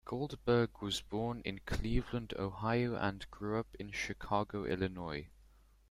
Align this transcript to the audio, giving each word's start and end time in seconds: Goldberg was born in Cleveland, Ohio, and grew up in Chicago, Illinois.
Goldberg 0.03 0.81
was 0.81 0.99
born 0.99 1.41
in 1.45 1.59
Cleveland, 1.59 2.33
Ohio, 2.35 2.95
and 2.95 3.23
grew 3.29 3.59
up 3.59 3.75
in 3.75 3.91
Chicago, 3.91 4.65
Illinois. 4.65 5.27